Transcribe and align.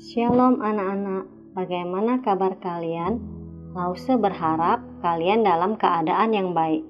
Shalom 0.00 0.64
anak-anak, 0.64 1.28
bagaimana 1.52 2.24
kabar 2.24 2.56
kalian? 2.56 3.20
Lause 3.76 4.16
berharap 4.16 4.80
kalian 5.04 5.44
dalam 5.44 5.76
keadaan 5.76 6.32
yang 6.32 6.56
baik. 6.56 6.88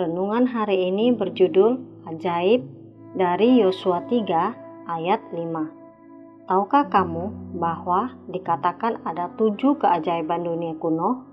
Renungan 0.00 0.48
hari 0.48 0.88
ini 0.88 1.12
berjudul 1.12 1.76
Ajaib 2.08 2.64
dari 3.12 3.60
Yosua 3.60 4.08
3 4.08 4.88
ayat 4.88 5.20
5. 5.36 6.48
Tahukah 6.48 6.88
kamu 6.88 7.60
bahwa 7.60 8.16
dikatakan 8.32 9.04
ada 9.04 9.36
tujuh 9.36 9.76
keajaiban 9.76 10.48
dunia 10.48 10.80
kuno? 10.80 11.28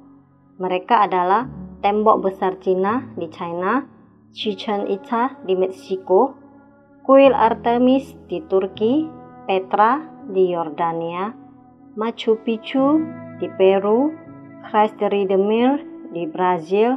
Mereka 0.60 1.08
adalah 1.08 1.48
tembok 1.80 2.20
besar 2.20 2.60
Cina 2.60 3.00
di 3.16 3.32
China, 3.32 3.88
Chichen 4.36 4.92
Itza 4.92 5.40
di 5.48 5.56
Meksiko, 5.56 6.36
kuil 7.08 7.32
Artemis 7.32 8.12
di 8.28 8.44
Turki, 8.44 9.23
Petra 9.44 10.00
di 10.32 10.56
Yordania, 10.56 11.36
Machu 12.00 12.40
Picchu 12.48 13.04
di 13.44 13.52
Peru, 13.60 14.16
Christ 14.64 14.96
the 15.04 15.12
Redeemer 15.12 15.84
di 16.16 16.24
Brazil, 16.24 16.96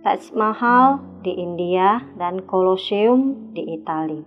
Taj 0.00 0.32
Mahal 0.32 1.04
di 1.20 1.36
India, 1.36 2.00
dan 2.16 2.48
Colosseum 2.48 3.52
di 3.52 3.76
Italia. 3.76 4.24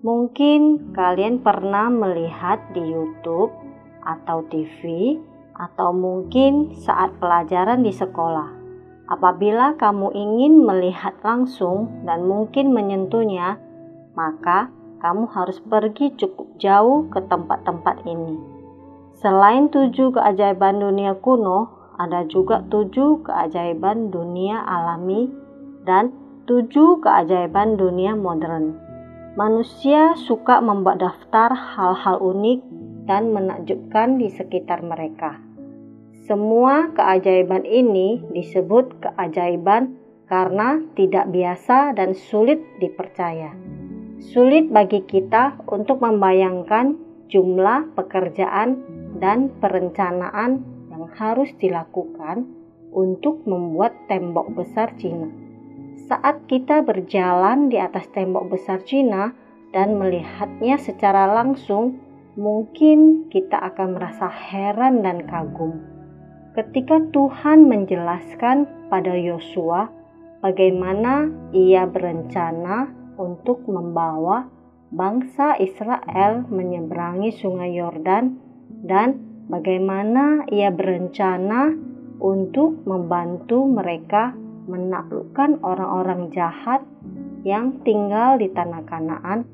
Mungkin 0.00 0.94
kalian 0.94 1.42
pernah 1.42 1.90
melihat 1.90 2.62
di 2.70 2.80
YouTube 2.80 3.50
atau 4.06 4.46
TV, 4.48 5.18
atau 5.60 5.92
mungkin 5.92 6.72
saat 6.72 7.12
pelajaran 7.20 7.84
di 7.84 7.92
sekolah. 7.92 8.48
Apabila 9.10 9.76
kamu 9.76 10.14
ingin 10.14 10.64
melihat 10.64 11.18
langsung 11.20 12.06
dan 12.06 12.24
mungkin 12.24 12.72
menyentuhnya, 12.72 13.58
maka 14.16 14.72
kamu 15.00 15.26
harus 15.32 15.58
pergi 15.64 16.12
cukup 16.14 16.60
jauh 16.60 17.08
ke 17.08 17.24
tempat-tempat 17.24 18.04
ini. 18.04 18.36
Selain 19.20 19.68
tujuh 19.68 20.16
keajaiban 20.16 20.80
dunia 20.80 21.16
kuno, 21.18 21.68
ada 22.00 22.24
juga 22.24 22.64
tujuh 22.68 23.20
keajaiban 23.24 24.08
dunia 24.08 24.64
alami 24.64 25.28
dan 25.84 26.12
tujuh 26.48 27.04
keajaiban 27.04 27.76
dunia 27.76 28.16
modern. 28.16 28.76
Manusia 29.36 30.16
suka 30.16 30.64
membuat 30.64 31.04
daftar 31.04 31.52
hal-hal 31.52 32.16
unik 32.20 32.60
dan 33.04 33.36
menakjubkan 33.36 34.16
di 34.16 34.32
sekitar 34.32 34.80
mereka. 34.80 35.36
Semua 36.24 36.88
keajaiban 36.94 37.66
ini 37.66 38.22
disebut 38.32 39.02
keajaiban 39.02 40.00
karena 40.30 40.78
tidak 40.94 41.26
biasa 41.28 41.92
dan 41.98 42.14
sulit 42.14 42.62
dipercaya. 42.78 43.79
Sulit 44.20 44.68
bagi 44.68 45.00
kita 45.08 45.64
untuk 45.64 46.04
membayangkan 46.04 46.92
jumlah 47.32 47.96
pekerjaan 47.96 48.76
dan 49.16 49.48
perencanaan 49.64 50.60
yang 50.92 51.08
harus 51.16 51.48
dilakukan 51.56 52.44
untuk 52.92 53.40
membuat 53.48 53.96
tembok 54.12 54.52
besar 54.52 54.92
Cina. 55.00 55.24
Saat 56.04 56.44
kita 56.52 56.84
berjalan 56.84 57.72
di 57.72 57.80
atas 57.80 58.12
tembok 58.12 58.52
besar 58.52 58.84
Cina 58.84 59.32
dan 59.72 59.96
melihatnya 59.96 60.76
secara 60.76 61.24
langsung, 61.24 61.96
mungkin 62.36 63.24
kita 63.32 63.56
akan 63.72 63.96
merasa 63.96 64.28
heran 64.28 65.00
dan 65.00 65.24
kagum. 65.24 65.80
Ketika 66.52 67.00
Tuhan 67.08 67.72
menjelaskan 67.72 68.68
pada 68.92 69.16
Yosua 69.16 69.88
bagaimana 70.44 71.32
ia 71.56 71.88
berencana 71.88 72.99
untuk 73.20 73.68
membawa 73.68 74.48
bangsa 74.90 75.60
Israel 75.60 76.48
menyeberangi 76.48 77.30
Sungai 77.36 77.76
Yordan 77.76 78.40
dan 78.88 79.20
bagaimana 79.52 80.48
ia 80.48 80.72
berencana 80.72 81.76
untuk 82.20 82.82
membantu 82.88 83.68
mereka 83.68 84.32
menaklukkan 84.66 85.60
orang-orang 85.60 86.32
jahat 86.32 86.80
yang 87.44 87.80
tinggal 87.84 88.36
di 88.36 88.48
tanah 88.52 88.82
Kanaan. 88.84 89.44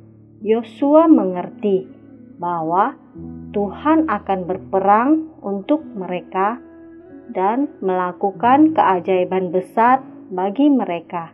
Yosua 0.45 1.09
mengerti 1.09 1.89
bahwa 2.37 2.93
Tuhan 3.57 4.05
akan 4.13 4.41
berperang 4.45 5.11
untuk 5.41 5.81
mereka 5.97 6.61
dan 7.33 7.73
melakukan 7.81 8.77
keajaiban 8.77 9.49
besar 9.49 10.05
bagi 10.29 10.69
mereka. 10.69 11.33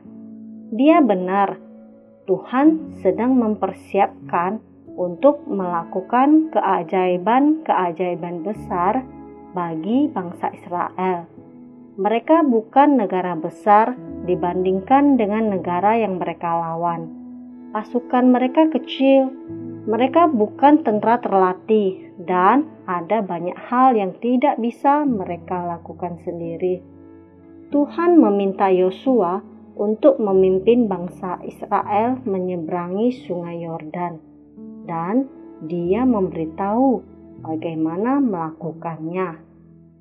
Dia 0.71 1.03
benar 1.03 1.72
Tuhan 2.23 2.95
sedang 3.03 3.35
mempersiapkan 3.35 4.63
untuk 4.95 5.43
melakukan 5.51 6.55
keajaiban-keajaiban 6.55 8.47
besar 8.47 9.03
bagi 9.51 10.07
bangsa 10.07 10.55
Israel. 10.55 11.27
Mereka 11.99 12.47
bukan 12.47 13.03
negara 13.03 13.37
besar 13.37 13.99
dibandingkan 14.25 15.19
dengan 15.19 15.51
negara 15.51 15.99
yang 15.99 16.23
mereka 16.23 16.57
lawan. 16.57 17.11
Pasukan 17.75 18.31
mereka 18.31 18.71
kecil, 18.71 19.29
mereka 19.85 20.31
bukan 20.31 20.87
tentara 20.87 21.19
terlatih, 21.21 22.15
dan 22.23 22.71
ada 22.87 23.19
banyak 23.19 23.57
hal 23.67 23.99
yang 23.99 24.15
tidak 24.23 24.63
bisa 24.63 25.03
mereka 25.03 25.59
lakukan 25.67 26.23
sendiri. 26.23 26.81
Tuhan 27.73 28.21
meminta 28.21 28.69
Yosua 28.69 29.52
untuk 29.77 30.21
memimpin 30.21 30.87
bangsa 30.87 31.41
Israel 31.45 32.21
menyeberangi 32.29 33.25
Sungai 33.25 33.65
Yordan, 33.65 34.21
dan 34.85 35.31
dia 35.65 36.03
memberitahu 36.03 37.01
bagaimana 37.43 38.19
melakukannya. 38.19 39.39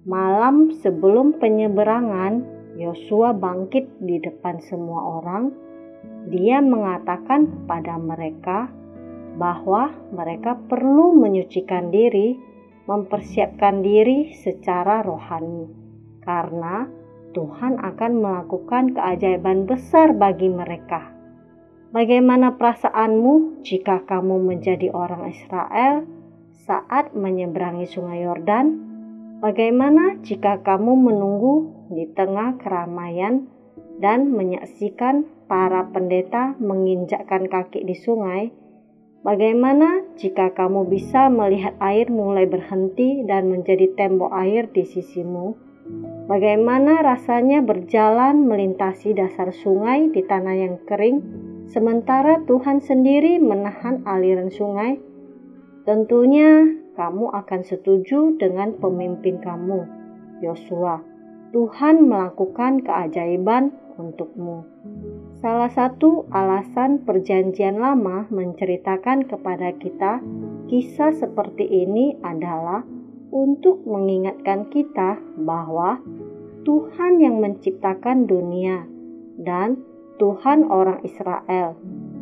Malam 0.06 0.74
sebelum 0.82 1.38
penyeberangan, 1.38 2.42
Yosua 2.74 3.36
bangkit 3.38 4.02
di 4.02 4.18
depan 4.18 4.58
semua 4.66 5.22
orang. 5.22 5.54
Dia 6.34 6.58
mengatakan 6.62 7.46
kepada 7.50 8.02
mereka 8.02 8.70
bahwa 9.38 9.94
mereka 10.10 10.58
perlu 10.66 11.14
menyucikan 11.14 11.94
diri, 11.94 12.38
mempersiapkan 12.90 13.86
diri 13.86 14.34
secara 14.34 15.06
rohani, 15.06 15.70
karena 16.26 16.90
Tuhan 17.32 17.80
akan 17.80 18.12
melakukan 18.20 18.96
keajaiban 18.96 19.68
besar 19.68 20.12
bagi 20.16 20.52
mereka. 20.52 21.12
Bagaimana 21.92 22.56
perasaanmu 22.56 23.64
jika 23.68 24.08
kamu 24.08 24.40
menjadi 24.48 24.96
orang 24.96 25.28
Israel 25.28 26.08
saat 26.64 27.12
menyeberangi 27.12 27.84
Sungai 27.84 28.24
Yordan? 28.24 28.68
Bagaimana 29.44 30.22
jika 30.24 30.64
kamu 30.64 30.94
menunggu 30.96 31.56
di 31.92 32.08
tengah 32.16 32.56
keramaian 32.62 33.50
dan 34.00 34.32
menyaksikan 34.32 35.28
para 35.52 35.90
pendeta 35.92 36.56
menginjakkan 36.64 37.52
kaki 37.52 37.84
di 37.84 37.96
sungai? 37.98 38.56
Bagaimana 39.22 40.02
jika 40.18 40.56
kamu 40.56 40.88
bisa 40.90 41.30
melihat 41.30 41.78
air 41.78 42.10
mulai 42.10 42.48
berhenti 42.48 43.22
dan 43.28 43.54
menjadi 43.54 43.94
tembok 43.94 44.34
air 44.34 44.66
di 44.72 44.82
sisimu? 44.82 45.71
Bagaimana 46.30 47.02
rasanya 47.02 47.66
berjalan 47.66 48.46
melintasi 48.46 49.18
dasar 49.18 49.50
sungai 49.50 50.14
di 50.14 50.22
tanah 50.22 50.54
yang 50.54 50.76
kering, 50.86 51.18
sementara 51.70 52.46
Tuhan 52.46 52.78
sendiri 52.78 53.42
menahan 53.42 54.06
aliran 54.06 54.54
sungai? 54.54 55.02
Tentunya 55.82 56.68
kamu 56.94 57.34
akan 57.34 57.62
setuju 57.66 58.38
dengan 58.38 58.78
pemimpin 58.78 59.42
kamu, 59.42 59.82
Yosua. 60.46 61.02
Tuhan 61.52 62.06
melakukan 62.06 62.86
keajaiban 62.86 63.74
untukmu. 63.98 64.64
Salah 65.42 65.74
satu 65.74 66.30
alasan 66.30 67.02
Perjanjian 67.02 67.82
Lama 67.82 68.30
menceritakan 68.30 69.26
kepada 69.26 69.74
kita 69.74 70.22
kisah 70.70 71.12
seperti 71.18 71.66
ini 71.66 72.14
adalah 72.22 72.86
untuk 73.32 73.82
mengingatkan 73.88 74.68
kita 74.68 75.18
bahwa 75.40 76.04
Tuhan 76.68 77.24
yang 77.24 77.40
menciptakan 77.42 78.30
dunia 78.30 78.86
dan 79.40 79.82
Tuhan 80.22 80.70
orang 80.70 81.02
Israel 81.02 81.74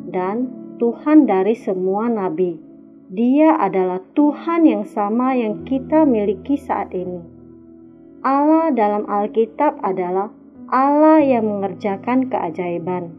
dan 0.07 0.47
Tuhan 0.79 1.27
dari 1.27 1.57
semua 1.59 2.07
nabi. 2.07 2.55
Dia 3.09 3.57
adalah 3.57 3.99
Tuhan 4.13 4.69
yang 4.69 4.85
sama 4.85 5.33
yang 5.35 5.65
kita 5.65 6.05
miliki 6.05 6.55
saat 6.55 6.93
ini. 6.93 7.19
Allah 8.21 8.69
dalam 8.71 9.09
Alkitab 9.09 9.81
adalah 9.81 10.29
Allah 10.69 11.17
yang 11.19 11.49
mengerjakan 11.49 12.29
keajaiban. 12.29 13.17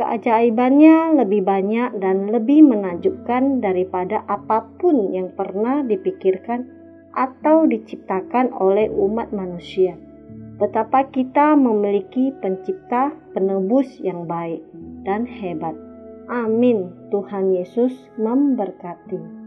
Keajaibannya 0.00 1.20
lebih 1.20 1.44
banyak 1.44 2.00
dan 2.00 2.32
lebih 2.32 2.64
menakjubkan 2.64 3.60
daripada 3.60 4.24
apa 4.24 4.64
pun 4.80 5.12
yang 5.12 5.28
pernah 5.36 5.84
dipikirkan 5.84 6.79
atau 7.16 7.66
diciptakan 7.66 8.52
oleh 8.54 8.86
umat 8.92 9.32
manusia. 9.34 9.96
Betapa 10.60 11.08
kita 11.08 11.56
memiliki 11.56 12.36
pencipta 12.44 13.16
penebus 13.32 13.88
yang 14.04 14.28
baik 14.28 14.60
dan 15.08 15.24
hebat. 15.24 15.72
Amin. 16.28 16.92
Tuhan 17.08 17.56
Yesus 17.56 17.96
memberkati. 18.20 19.39